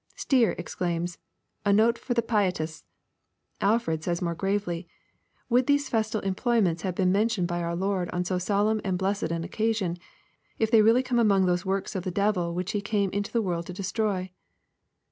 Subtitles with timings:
[0.15, 1.19] Stier exclaims,
[1.63, 2.85] "A Note for the Pietists!"
[3.61, 4.87] Alford says more gravely,"
[5.51, 9.29] Would these festal employments have been mentioned by our Lord on so solemn and blessed
[9.29, 9.99] an occasion,
[10.57, 13.43] if they really come among those works of the devil which He came into the
[13.43, 14.31] world to destroy